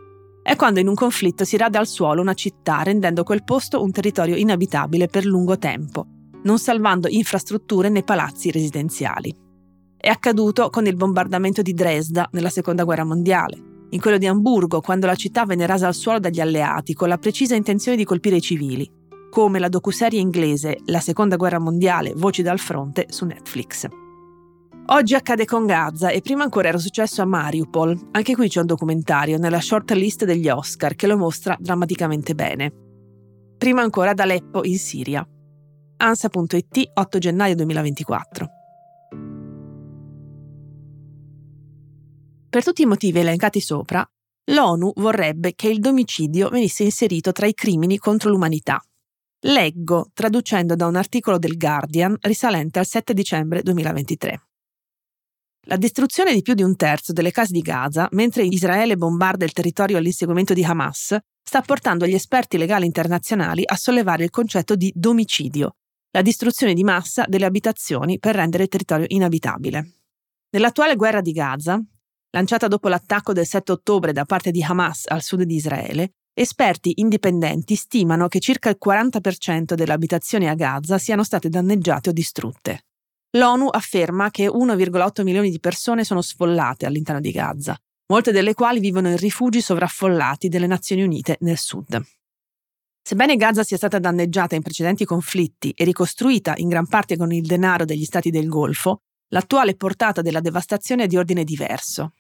È 0.41 0.55
quando 0.55 0.79
in 0.79 0.87
un 0.87 0.95
conflitto 0.95 1.45
si 1.45 1.55
rada 1.55 1.77
al 1.77 1.85
suolo 1.85 2.21
una 2.21 2.33
città 2.33 2.81
rendendo 2.81 3.21
quel 3.21 3.43
posto 3.43 3.83
un 3.83 3.91
territorio 3.91 4.35
inabitabile 4.35 5.05
per 5.05 5.25
lungo 5.25 5.59
tempo, 5.59 6.07
non 6.45 6.57
salvando 6.57 7.07
infrastrutture 7.07 7.89
né 7.89 8.01
palazzi 8.01 8.49
residenziali. 8.49 9.31
È 9.95 10.07
accaduto 10.07 10.71
con 10.71 10.87
il 10.87 10.95
bombardamento 10.95 11.61
di 11.61 11.75
Dresda 11.75 12.27
nella 12.31 12.49
Seconda 12.49 12.85
Guerra 12.85 13.05
Mondiale, 13.05 13.87
in 13.91 14.01
quello 14.01 14.17
di 14.17 14.25
Amburgo 14.25 14.81
quando 14.81 15.05
la 15.05 15.13
città 15.13 15.45
venne 15.45 15.67
rasa 15.67 15.85
al 15.85 15.93
suolo 15.93 16.17
dagli 16.17 16.39
alleati 16.39 16.95
con 16.95 17.07
la 17.07 17.19
precisa 17.19 17.53
intenzione 17.53 17.97
di 17.97 18.03
colpire 18.03 18.37
i 18.37 18.41
civili, 18.41 18.89
come 19.33 19.57
la 19.57 19.67
docuserie 19.67 20.19
inglese 20.19 20.81
La 20.85 20.99
Seconda 20.99 21.37
Guerra 21.37 21.57
Mondiale, 21.57 22.13
Voci 22.15 22.43
dal 22.43 22.59
fronte 22.59 23.07
su 23.09 23.25
Netflix. 23.25 23.87
Oggi 24.85 25.15
accade 25.15 25.45
con 25.45 25.65
Gaza 25.65 26.09
e 26.09 26.21
prima 26.21 26.43
ancora 26.43 26.67
era 26.67 26.77
successo 26.77 27.23
a 27.23 27.25
Mariupol. 27.25 28.09
Anche 28.11 28.35
qui 28.35 28.47
c'è 28.47 28.59
un 28.59 28.67
documentario 28.67 29.39
nella 29.39 29.59
short 29.59 29.89
list 29.93 30.25
degli 30.25 30.47
Oscar 30.49 30.93
che 30.93 31.07
lo 31.07 31.17
mostra 31.17 31.57
drammaticamente 31.59 32.35
bene. 32.35 32.71
Prima 33.57 33.81
ancora 33.81 34.11
ad 34.11 34.19
Aleppo 34.19 34.63
in 34.65 34.77
Siria. 34.77 35.27
ANSA.it 35.97 36.91
8 36.93 37.17
gennaio 37.17 37.55
2024. 37.55 38.47
Per 42.49 42.63
tutti 42.63 42.83
i 42.83 42.85
motivi 42.85 43.17
elencati 43.17 43.59
sopra, 43.59 44.07
l'ONU 44.51 44.93
vorrebbe 44.97 45.53
che 45.55 45.69
il 45.69 45.79
domicidio 45.79 46.49
venisse 46.49 46.83
inserito 46.83 47.31
tra 47.31 47.47
i 47.47 47.55
crimini 47.55 47.97
contro 47.97 48.29
l'umanità 48.29 48.79
Leggo 49.45 50.09
traducendo 50.13 50.73
da 50.73 50.87
un 50.87 50.95
articolo 50.95 51.37
del 51.37 51.57
Guardian 51.57 52.15
risalente 52.21 52.79
al 52.79 52.85
7 52.85 53.13
dicembre 53.13 53.61
2023. 53.61 54.41
La 55.65 55.75
distruzione 55.75 56.33
di 56.33 56.41
più 56.41 56.53
di 56.53 56.63
un 56.63 56.77
terzo 56.77 57.11
delle 57.11 57.31
case 57.31 57.51
di 57.51 57.59
Gaza, 57.59 58.07
mentre 58.11 58.45
Israele 58.45 58.95
bombarda 58.95 59.43
il 59.43 59.51
territorio 59.51 59.97
all'inseguimento 59.97 60.53
di 60.53 60.63
Hamas, 60.63 61.17
sta 61.43 61.61
portando 61.61 62.07
gli 62.07 62.13
esperti 62.13 62.57
legali 62.57 62.85
internazionali 62.85 63.63
a 63.65 63.75
sollevare 63.75 64.23
il 64.23 64.29
concetto 64.29 64.75
di 64.75 64.93
domicidio, 64.95 65.75
la 66.11 66.21
distruzione 66.21 66.73
di 66.73 66.83
massa 66.85 67.25
delle 67.27 67.45
abitazioni 67.45 68.19
per 68.19 68.35
rendere 68.35 68.63
il 68.63 68.69
territorio 68.69 69.07
inabitabile. 69.09 69.95
Nell'attuale 70.51 70.95
guerra 70.95 71.19
di 71.19 71.33
Gaza, 71.33 71.83
lanciata 72.29 72.69
dopo 72.69 72.87
l'attacco 72.87 73.33
del 73.33 73.45
7 73.45 73.73
ottobre 73.73 74.13
da 74.13 74.23
parte 74.23 74.51
di 74.51 74.63
Hamas 74.63 75.03
al 75.07 75.21
sud 75.21 75.41
di 75.41 75.55
Israele, 75.55 76.13
Esperti 76.35 76.93
indipendenti 76.95 77.75
stimano 77.75 78.27
che 78.27 78.39
circa 78.39 78.69
il 78.69 78.79
40% 78.83 79.75
delle 79.75 79.93
abitazioni 79.93 80.49
a 80.49 80.55
Gaza 80.55 80.97
siano 80.97 81.23
state 81.23 81.47
danneggiate 81.47 82.09
o 82.09 82.11
distrutte. 82.11 82.85
L'ONU 83.37 83.67
afferma 83.69 84.31
che 84.31 84.47
1,8 84.47 85.21
milioni 85.21 85.51
di 85.51 85.59
persone 85.59 86.03
sono 86.03 86.23
sfollate 86.23 86.87
all'interno 86.87 87.21
di 87.21 87.29
Gaza, 87.29 87.77
molte 88.07 88.31
delle 88.31 88.55
quali 88.55 88.79
vivono 88.79 89.09
in 89.09 89.17
rifugi 89.17 89.61
sovraffollati 89.61 90.49
delle 90.49 90.65
Nazioni 90.65 91.03
Unite 91.03 91.37
nel 91.41 91.59
sud. 91.59 92.01
Sebbene 93.05 93.35
Gaza 93.35 93.63
sia 93.63 93.77
stata 93.77 93.99
danneggiata 93.99 94.55
in 94.55 94.63
precedenti 94.63 95.05
conflitti 95.05 95.71
e 95.75 95.83
ricostruita 95.83 96.55
in 96.57 96.67
gran 96.67 96.87
parte 96.87 97.15
con 97.15 97.31
il 97.31 97.45
denaro 97.45 97.85
degli 97.85 98.05
stati 98.05 98.31
del 98.31 98.47
Golfo, 98.47 99.01
l'attuale 99.27 99.75
portata 99.75 100.23
della 100.23 100.39
devastazione 100.39 101.03
è 101.03 101.07
di 101.07 101.17
ordine 101.17 101.43
diverso. 101.43 102.13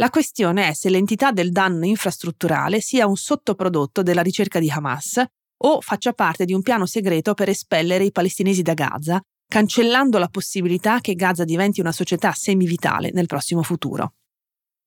La 0.00 0.10
questione 0.10 0.68
è 0.68 0.74
se 0.74 0.90
l'entità 0.90 1.32
del 1.32 1.50
danno 1.50 1.84
infrastrutturale 1.84 2.80
sia 2.80 3.08
un 3.08 3.16
sottoprodotto 3.16 4.04
della 4.04 4.22
ricerca 4.22 4.60
di 4.60 4.70
Hamas 4.70 5.20
o 5.64 5.80
faccia 5.80 6.12
parte 6.12 6.44
di 6.44 6.54
un 6.54 6.62
piano 6.62 6.86
segreto 6.86 7.34
per 7.34 7.48
espellere 7.48 8.04
i 8.04 8.12
palestinesi 8.12 8.62
da 8.62 8.74
Gaza, 8.74 9.20
cancellando 9.48 10.18
la 10.18 10.28
possibilità 10.28 11.00
che 11.00 11.14
Gaza 11.14 11.42
diventi 11.42 11.80
una 11.80 11.90
società 11.90 12.30
semivitale 12.30 13.10
nel 13.12 13.26
prossimo 13.26 13.64
futuro. 13.64 14.12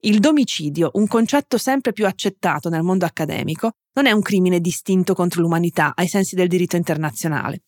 Il 0.04 0.20
domicidio, 0.20 0.92
un 0.94 1.08
concetto 1.08 1.58
sempre 1.58 1.92
più 1.92 2.06
accettato 2.06 2.70
nel 2.70 2.82
mondo 2.82 3.04
accademico, 3.04 3.72
non 3.96 4.06
è 4.06 4.12
un 4.12 4.22
crimine 4.22 4.62
distinto 4.62 5.14
contro 5.14 5.42
l'umanità 5.42 5.92
ai 5.94 6.08
sensi 6.08 6.36
del 6.36 6.48
diritto 6.48 6.78
internazionale. 6.78 7.64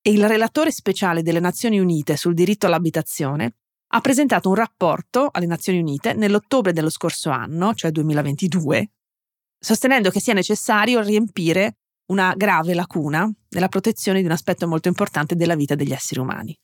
E 0.00 0.12
il 0.12 0.28
relatore 0.28 0.70
speciale 0.70 1.22
delle 1.22 1.40
Nazioni 1.40 1.80
Unite 1.80 2.16
sul 2.16 2.34
diritto 2.34 2.66
all'abitazione 2.66 3.56
ha 3.94 4.00
presentato 4.00 4.48
un 4.48 4.56
rapporto 4.56 5.28
alle 5.30 5.46
Nazioni 5.46 5.78
Unite 5.78 6.14
nell'ottobre 6.14 6.72
dello 6.72 6.90
scorso 6.90 7.30
anno, 7.30 7.74
cioè 7.74 7.92
2022, 7.92 8.90
sostenendo 9.56 10.10
che 10.10 10.18
sia 10.18 10.34
necessario 10.34 11.00
riempire 11.00 11.76
una 12.06 12.34
grave 12.36 12.74
lacuna 12.74 13.30
nella 13.50 13.68
protezione 13.68 14.18
di 14.18 14.26
un 14.26 14.32
aspetto 14.32 14.66
molto 14.66 14.88
importante 14.88 15.36
della 15.36 15.54
vita 15.54 15.76
degli 15.76 15.92
esseri 15.92 16.18
umani. 16.18 16.58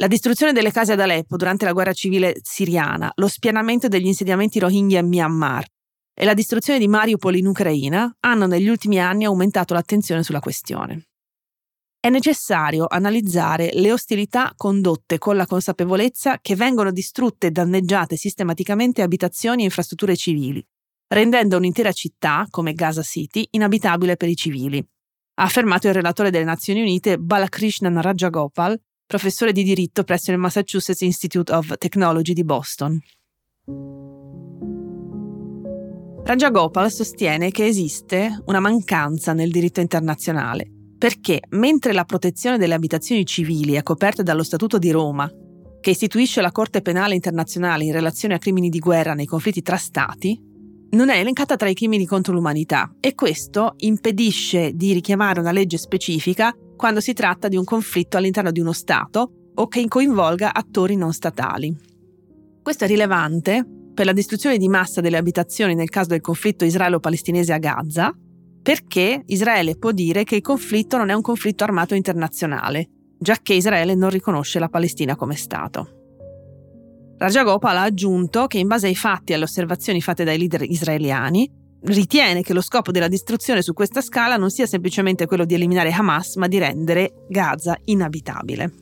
La 0.00 0.06
distruzione 0.06 0.54
delle 0.54 0.72
case 0.72 0.92
ad 0.92 1.00
Aleppo 1.00 1.36
durante 1.36 1.66
la 1.66 1.72
guerra 1.72 1.92
civile 1.92 2.36
siriana, 2.40 3.12
lo 3.16 3.28
spianamento 3.28 3.88
degli 3.88 4.06
insediamenti 4.06 4.58
Rohingya 4.58 5.00
in 5.00 5.08
Myanmar 5.08 5.66
e 6.14 6.24
la 6.24 6.32
distruzione 6.32 6.78
di 6.78 6.88
Mariupol 6.88 7.36
in 7.36 7.46
Ucraina 7.46 8.10
hanno 8.20 8.46
negli 8.46 8.68
ultimi 8.68 8.98
anni 8.98 9.26
aumentato 9.26 9.74
l'attenzione 9.74 10.22
sulla 10.22 10.40
questione. 10.40 11.08
È 12.04 12.08
necessario 12.08 12.86
analizzare 12.88 13.70
le 13.74 13.92
ostilità 13.92 14.52
condotte 14.56 15.18
con 15.18 15.36
la 15.36 15.46
consapevolezza 15.46 16.40
che 16.40 16.56
vengono 16.56 16.90
distrutte 16.90 17.46
e 17.46 17.50
danneggiate 17.52 18.16
sistematicamente 18.16 19.02
abitazioni 19.02 19.62
e 19.62 19.66
infrastrutture 19.66 20.16
civili, 20.16 20.66
rendendo 21.06 21.56
un'intera 21.56 21.92
città, 21.92 22.44
come 22.50 22.72
Gaza 22.72 23.02
City, 23.02 23.46
inabitabile 23.52 24.16
per 24.16 24.28
i 24.28 24.34
civili, 24.34 24.78
ha 24.78 25.44
affermato 25.44 25.86
il 25.86 25.94
relatore 25.94 26.30
delle 26.30 26.42
Nazioni 26.42 26.80
Unite 26.80 27.18
Balakrishnan 27.18 28.02
Rajagopal, 28.02 28.76
professore 29.06 29.52
di 29.52 29.62
diritto 29.62 30.02
presso 30.02 30.32
il 30.32 30.38
Massachusetts 30.38 31.02
Institute 31.02 31.52
of 31.52 31.78
Technology 31.78 32.32
di 32.32 32.42
Boston. 32.42 32.98
Rajagopal 36.24 36.90
sostiene 36.90 37.52
che 37.52 37.64
esiste 37.64 38.42
una 38.46 38.58
mancanza 38.58 39.32
nel 39.32 39.52
diritto 39.52 39.78
internazionale 39.78 40.81
perché 41.02 41.40
mentre 41.48 41.92
la 41.92 42.04
protezione 42.04 42.58
delle 42.58 42.74
abitazioni 42.74 43.26
civili 43.26 43.72
è 43.72 43.82
coperta 43.82 44.22
dallo 44.22 44.44
Statuto 44.44 44.78
di 44.78 44.92
Roma, 44.92 45.28
che 45.80 45.90
istituisce 45.90 46.40
la 46.40 46.52
Corte 46.52 46.80
Penale 46.80 47.16
Internazionale 47.16 47.82
in 47.82 47.90
relazione 47.90 48.34
a 48.34 48.38
crimini 48.38 48.68
di 48.68 48.78
guerra 48.78 49.12
nei 49.12 49.26
conflitti 49.26 49.62
tra 49.62 49.76
Stati, 49.76 50.40
non 50.90 51.08
è 51.08 51.18
elencata 51.18 51.56
tra 51.56 51.68
i 51.68 51.74
crimini 51.74 52.06
contro 52.06 52.32
l'umanità 52.32 52.94
e 53.00 53.16
questo 53.16 53.74
impedisce 53.78 54.76
di 54.76 54.92
richiamare 54.92 55.40
una 55.40 55.50
legge 55.50 55.76
specifica 55.76 56.54
quando 56.76 57.00
si 57.00 57.14
tratta 57.14 57.48
di 57.48 57.56
un 57.56 57.64
conflitto 57.64 58.16
all'interno 58.16 58.52
di 58.52 58.60
uno 58.60 58.70
Stato 58.70 59.32
o 59.52 59.66
che 59.66 59.84
coinvolga 59.88 60.54
attori 60.54 60.94
non 60.94 61.12
statali. 61.12 61.76
Questo 62.62 62.84
è 62.84 62.86
rilevante 62.86 63.66
per 63.92 64.06
la 64.06 64.12
distruzione 64.12 64.56
di 64.56 64.68
massa 64.68 65.00
delle 65.00 65.16
abitazioni 65.16 65.74
nel 65.74 65.90
caso 65.90 66.10
del 66.10 66.20
conflitto 66.20 66.64
israelo-palestinese 66.64 67.52
a 67.52 67.58
Gaza, 67.58 68.14
perché 68.62 69.22
Israele 69.26 69.76
può 69.76 69.90
dire 69.90 70.24
che 70.24 70.36
il 70.36 70.42
conflitto 70.42 70.96
non 70.96 71.10
è 71.10 71.14
un 71.14 71.20
conflitto 71.20 71.64
armato 71.64 71.94
internazionale, 71.94 72.88
giacché 73.18 73.54
Israele 73.54 73.94
non 73.94 74.10
riconosce 74.10 74.58
la 74.58 74.68
Palestina 74.68 75.16
come 75.16 75.34
Stato. 75.34 76.00
Rajagopal 77.18 77.76
ha 77.76 77.82
aggiunto 77.82 78.46
che 78.46 78.58
in 78.58 78.68
base 78.68 78.86
ai 78.86 78.96
fatti 78.96 79.32
e 79.32 79.34
alle 79.34 79.44
osservazioni 79.44 80.00
fatte 80.00 80.24
dai 80.24 80.38
leader 80.38 80.62
israeliani, 80.62 81.50
ritiene 81.84 82.42
che 82.42 82.52
lo 82.52 82.60
scopo 82.60 82.92
della 82.92 83.08
distruzione 83.08 83.62
su 83.62 83.72
questa 83.72 84.00
scala 84.00 84.36
non 84.36 84.50
sia 84.50 84.66
semplicemente 84.66 85.26
quello 85.26 85.44
di 85.44 85.54
eliminare 85.54 85.90
Hamas, 85.90 86.36
ma 86.36 86.46
di 86.46 86.58
rendere 86.58 87.26
Gaza 87.28 87.76
inabitabile. 87.84 88.72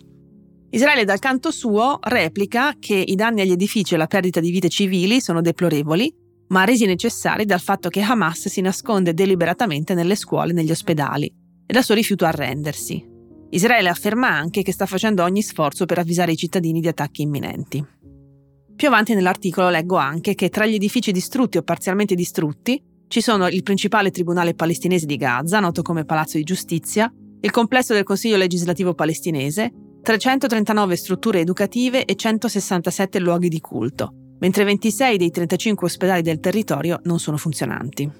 Israele 0.70 1.04
dal 1.04 1.18
canto 1.18 1.50
suo 1.50 1.98
replica 2.00 2.74
che 2.78 2.94
i 2.94 3.14
danni 3.14 3.40
agli 3.40 3.50
edifici 3.50 3.94
e 3.94 3.96
la 3.96 4.06
perdita 4.06 4.40
di 4.40 4.50
vite 4.50 4.68
civili 4.68 5.20
sono 5.20 5.40
deplorevoli 5.40 6.14
ma 6.50 6.64
resi 6.64 6.86
necessari 6.86 7.44
dal 7.44 7.60
fatto 7.60 7.88
che 7.88 8.00
Hamas 8.00 8.48
si 8.48 8.60
nasconde 8.60 9.14
deliberatamente 9.14 9.94
nelle 9.94 10.16
scuole 10.16 10.50
e 10.50 10.54
negli 10.54 10.70
ospedali 10.70 11.26
e 11.26 11.72
dal 11.72 11.84
suo 11.84 11.94
rifiuto 11.94 12.24
a 12.24 12.30
rendersi. 12.30 13.04
Israele 13.50 13.88
afferma 13.88 14.28
anche 14.28 14.62
che 14.62 14.72
sta 14.72 14.86
facendo 14.86 15.22
ogni 15.22 15.42
sforzo 15.42 15.86
per 15.86 15.98
avvisare 15.98 16.32
i 16.32 16.36
cittadini 16.36 16.80
di 16.80 16.88
attacchi 16.88 17.22
imminenti. 17.22 17.84
Più 18.74 18.88
avanti 18.88 19.14
nell'articolo 19.14 19.68
leggo 19.68 19.96
anche 19.96 20.34
che 20.34 20.48
tra 20.48 20.66
gli 20.66 20.74
edifici 20.74 21.12
distrutti 21.12 21.58
o 21.58 21.62
parzialmente 21.62 22.14
distrutti 22.14 22.82
ci 23.08 23.20
sono 23.20 23.48
il 23.48 23.62
principale 23.62 24.10
tribunale 24.10 24.54
palestinese 24.54 25.06
di 25.06 25.16
Gaza, 25.16 25.60
noto 25.60 25.82
come 25.82 26.04
Palazzo 26.04 26.36
di 26.36 26.44
Giustizia, 26.44 27.12
il 27.40 27.50
complesso 27.50 27.92
del 27.92 28.04
Consiglio 28.04 28.36
legislativo 28.36 28.94
palestinese, 28.94 29.72
339 30.02 30.96
strutture 30.96 31.40
educative 31.40 32.04
e 32.04 32.14
167 32.14 33.18
luoghi 33.18 33.48
di 33.48 33.60
culto, 33.60 34.14
mentre 34.40 34.64
26 34.64 35.16
dei 35.16 35.30
35 35.30 35.86
ospedali 35.86 36.22
del 36.22 36.40
territorio 36.40 37.00
non 37.04 37.18
sono 37.18 37.36
funzionanti. 37.36 38.10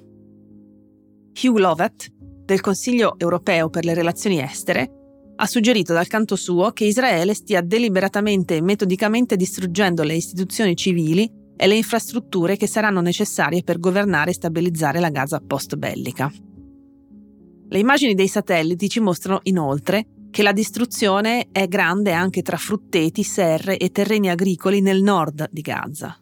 Hugh 1.43 1.59
Lovett, 1.59 2.09
del 2.45 2.61
Consiglio 2.61 3.19
europeo 3.19 3.69
per 3.69 3.85
le 3.85 3.95
relazioni 3.95 4.41
estere, 4.41 4.91
ha 5.37 5.47
suggerito 5.47 5.93
dal 5.93 6.07
canto 6.07 6.37
suo 6.37 6.73
che 6.73 6.85
Israele 6.85 7.35
stia 7.35 7.63
deliberatamente 7.63 8.57
e 8.57 8.61
metodicamente 8.61 9.37
distruggendo 9.37 10.03
le 10.03 10.15
istituzioni 10.15 10.77
civili 10.77 11.31
e 11.57 11.67
le 11.67 11.77
infrastrutture 11.77 12.57
che 12.57 12.67
saranno 12.67 13.01
necessarie 13.01 13.63
per 13.63 13.79
governare 13.79 14.31
e 14.31 14.35
stabilizzare 14.35 15.01
la 15.01 15.09
Gaza 15.09 15.41
post-bellica. 15.41 16.31
Le 17.69 17.79
immagini 17.79 18.15
dei 18.15 18.29
satelliti 18.29 18.89
ci 18.89 19.01
mostrano 19.01 19.41
inoltre 19.45 20.07
che 20.31 20.43
la 20.43 20.53
distruzione 20.53 21.49
è 21.53 21.67
grande 21.69 22.13
anche 22.13 22.43
tra 22.43 22.57
frutteti, 22.57 23.23
serre 23.23 23.77
e 23.77 23.91
terreni 23.91 24.31
agricoli 24.31 24.81
nel 24.81 25.03
nord 25.03 25.49
di 25.51 25.61
Gaza. 25.61 26.17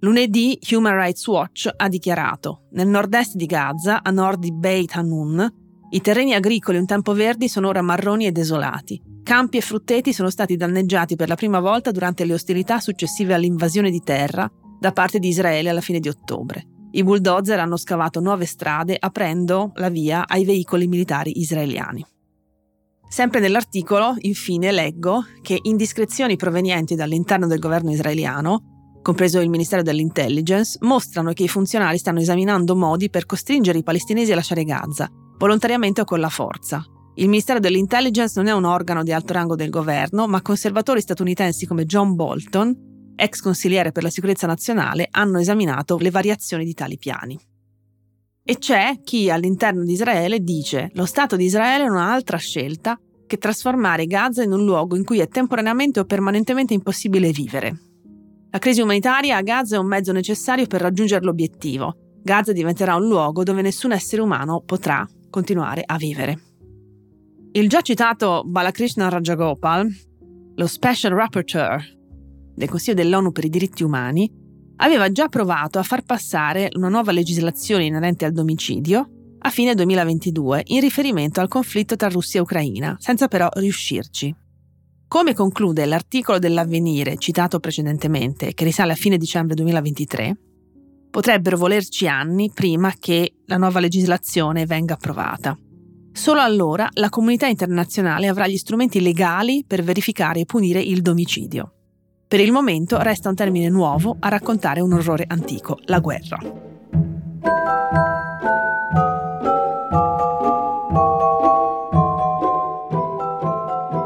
Lunedì 0.00 0.58
Human 0.72 0.94
Rights 0.94 1.26
Watch 1.26 1.68
ha 1.74 1.88
dichiarato: 1.88 2.64
nel 2.72 2.88
nord-est 2.88 3.34
di 3.34 3.46
Gaza, 3.46 4.02
a 4.02 4.10
nord 4.10 4.40
di 4.40 4.52
Beit 4.52 4.94
Hanun, 4.94 5.64
i 5.90 6.00
terreni 6.00 6.34
agricoli 6.34 6.78
un 6.78 6.86
tempo 6.86 7.12
verdi 7.12 7.48
sono 7.48 7.68
ora 7.68 7.82
marroni 7.82 8.26
e 8.26 8.32
desolati. 8.32 9.00
Campi 9.22 9.56
e 9.56 9.60
frutteti 9.60 10.12
sono 10.12 10.30
stati 10.30 10.56
danneggiati 10.56 11.16
per 11.16 11.28
la 11.28 11.34
prima 11.34 11.60
volta 11.60 11.90
durante 11.90 12.24
le 12.24 12.34
ostilità 12.34 12.80
successive 12.80 13.34
all'invasione 13.34 13.90
di 13.90 14.00
terra 14.00 14.50
da 14.78 14.92
parte 14.92 15.18
di 15.18 15.28
Israele 15.28 15.70
alla 15.70 15.80
fine 15.80 15.98
di 16.00 16.08
ottobre. 16.08 16.66
I 16.92 17.02
bulldozer 17.02 17.58
hanno 17.58 17.76
scavato 17.76 18.20
nuove 18.20 18.46
strade 18.46 18.96
aprendo 18.98 19.72
la 19.74 19.88
via 19.88 20.26
ai 20.26 20.44
veicoli 20.44 20.86
militari 20.86 21.40
israeliani. 21.40 22.04
Sempre 23.08 23.40
nell'articolo, 23.40 24.14
infine, 24.18 24.72
leggo 24.72 25.24
che 25.42 25.58
indiscrezioni 25.62 26.36
provenienti 26.36 26.94
dall'interno 26.94 27.46
del 27.46 27.58
governo 27.58 27.92
israeliano, 27.92 28.98
compreso 29.02 29.40
il 29.40 29.48
Ministero 29.48 29.82
dell'Intelligence, 29.82 30.78
mostrano 30.82 31.32
che 31.32 31.44
i 31.44 31.48
funzionari 31.48 31.98
stanno 31.98 32.20
esaminando 32.20 32.74
modi 32.74 33.08
per 33.08 33.26
costringere 33.26 33.78
i 33.78 33.84
palestinesi 33.84 34.32
a 34.32 34.34
lasciare 34.34 34.64
Gaza 34.64 35.10
volontariamente 35.38 36.00
o 36.00 36.04
con 36.04 36.20
la 36.20 36.28
forza. 36.28 36.84
Il 37.14 37.28
Ministero 37.28 37.60
dell'Intelligence 37.60 38.34
non 38.36 38.48
è 38.48 38.52
un 38.52 38.64
organo 38.64 39.02
di 39.02 39.12
alto 39.12 39.32
rango 39.32 39.54
del 39.54 39.70
governo, 39.70 40.26
ma 40.26 40.42
conservatori 40.42 41.00
statunitensi 41.00 41.66
come 41.66 41.86
John 41.86 42.14
Bolton, 42.14 43.14
ex 43.16 43.40
consigliere 43.40 43.92
per 43.92 44.02
la 44.02 44.10
sicurezza 44.10 44.46
nazionale, 44.46 45.08
hanno 45.10 45.38
esaminato 45.38 45.96
le 45.98 46.10
variazioni 46.10 46.64
di 46.64 46.74
tali 46.74 46.98
piani. 46.98 47.38
E 48.48 48.58
c'è 48.58 49.00
chi 49.02 49.28
all'interno 49.28 49.82
di 49.82 49.90
Israele 49.90 50.38
dice 50.38 50.90
lo 50.92 51.04
Stato 51.04 51.34
di 51.34 51.46
Israele 51.46 51.88
non 51.88 51.96
ha 51.96 52.12
altra 52.12 52.36
scelta 52.36 52.96
che 53.26 53.38
trasformare 53.38 54.06
Gaza 54.06 54.44
in 54.44 54.52
un 54.52 54.64
luogo 54.64 54.94
in 54.94 55.04
cui 55.04 55.18
è 55.18 55.26
temporaneamente 55.26 55.98
o 55.98 56.04
permanentemente 56.04 56.72
impossibile 56.72 57.32
vivere. 57.32 57.76
La 58.50 58.60
crisi 58.60 58.80
umanitaria 58.80 59.36
a 59.36 59.42
Gaza 59.42 59.74
è 59.74 59.80
un 59.80 59.88
mezzo 59.88 60.12
necessario 60.12 60.68
per 60.68 60.80
raggiungere 60.80 61.24
l'obiettivo. 61.24 61.96
Gaza 62.22 62.52
diventerà 62.52 62.94
un 62.94 63.08
luogo 63.08 63.42
dove 63.42 63.62
nessun 63.62 63.90
essere 63.90 64.22
umano 64.22 64.62
potrà 64.64 65.04
continuare 65.28 65.82
a 65.84 65.96
vivere. 65.96 66.38
Il 67.50 67.68
già 67.68 67.80
citato 67.80 68.44
Balakrishna 68.46 69.08
Rajagopal, 69.08 69.88
lo 70.54 70.66
Special 70.68 71.14
Rapporteur 71.14 71.82
del 72.54 72.68
Consiglio 72.68 72.94
dell'ONU 72.94 73.32
per 73.32 73.44
i 73.44 73.48
diritti 73.48 73.82
umani, 73.82 74.30
aveva 74.76 75.10
già 75.10 75.28
provato 75.28 75.78
a 75.78 75.82
far 75.82 76.02
passare 76.02 76.68
una 76.74 76.88
nuova 76.88 77.12
legislazione 77.12 77.84
inerente 77.84 78.24
al 78.24 78.32
domicidio 78.32 79.10
a 79.38 79.50
fine 79.50 79.74
2022 79.74 80.62
in 80.66 80.80
riferimento 80.80 81.40
al 81.40 81.48
conflitto 81.48 81.94
tra 81.96 82.08
Russia 82.08 82.40
e 82.40 82.42
Ucraina, 82.42 82.96
senza 82.98 83.28
però 83.28 83.48
riuscirci. 83.52 84.34
Come 85.08 85.34
conclude 85.34 85.86
l'articolo 85.86 86.38
dell'avvenire 86.38 87.16
citato 87.16 87.60
precedentemente, 87.60 88.54
che 88.54 88.64
risale 88.64 88.92
a 88.92 88.96
fine 88.96 89.16
dicembre 89.16 89.54
2023, 89.54 90.36
potrebbero 91.10 91.56
volerci 91.56 92.08
anni 92.08 92.50
prima 92.52 92.92
che 92.98 93.36
la 93.46 93.56
nuova 93.56 93.78
legislazione 93.78 94.66
venga 94.66 94.94
approvata. 94.94 95.56
Solo 96.12 96.40
allora 96.40 96.88
la 96.94 97.08
comunità 97.08 97.46
internazionale 97.46 98.26
avrà 98.26 98.48
gli 98.48 98.56
strumenti 98.56 99.00
legali 99.00 99.64
per 99.64 99.82
verificare 99.82 100.40
e 100.40 100.44
punire 100.44 100.80
il 100.80 101.02
domicidio. 101.02 101.75
Per 102.28 102.40
il 102.40 102.50
momento 102.50 103.00
resta 103.00 103.28
un 103.28 103.36
termine 103.36 103.68
nuovo 103.68 104.16
a 104.18 104.28
raccontare 104.28 104.80
un 104.80 104.92
orrore 104.92 105.26
antico, 105.28 105.78
la 105.84 106.00
guerra. 106.00 106.38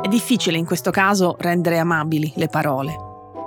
È 0.02 0.08
difficile 0.08 0.58
in 0.58 0.66
questo 0.66 0.90
caso 0.90 1.34
rendere 1.38 1.78
amabili 1.78 2.30
le 2.36 2.48
parole. 2.48 2.94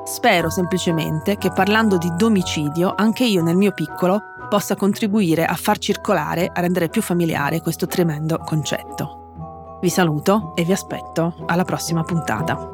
Spero 0.05 0.49
semplicemente 0.49 1.37
che 1.37 1.51
parlando 1.51 1.99
di 1.99 2.11
domicidio 2.17 2.95
anche 2.97 3.25
io 3.25 3.43
nel 3.43 3.55
mio 3.55 3.73
piccolo 3.73 4.21
possa 4.49 4.75
contribuire 4.75 5.45
a 5.45 5.53
far 5.53 5.77
circolare, 5.77 6.49
a 6.51 6.61
rendere 6.61 6.89
più 6.89 7.03
familiare 7.03 7.61
questo 7.61 7.85
tremendo 7.85 8.39
concetto. 8.39 9.77
Vi 9.81 9.89
saluto 9.89 10.53
e 10.55 10.63
vi 10.63 10.71
aspetto 10.71 11.43
alla 11.45 11.63
prossima 11.63 12.03
puntata. 12.03 12.72